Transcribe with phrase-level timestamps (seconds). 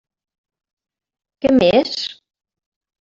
[1.45, 1.95] Què més?